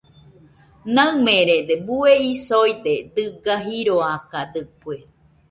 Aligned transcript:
Naɨmerede 0.93 1.75
bueisoide 1.85 2.93
dɨga 3.15 3.55
jiroakadɨkue. 3.65 4.95